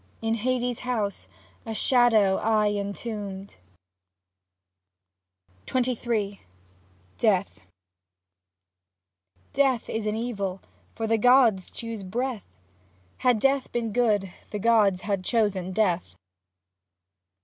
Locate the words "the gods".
11.05-11.69, 14.49-15.01